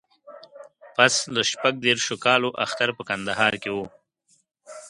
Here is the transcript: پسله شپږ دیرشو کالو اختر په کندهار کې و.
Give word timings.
پسله 0.95 1.41
شپږ 1.51 1.73
دیرشو 1.85 2.15
کالو 2.25 2.49
اختر 2.65 2.89
په 2.97 3.03
کندهار 3.09 3.53
کې 3.61 3.69
و. 3.75 3.77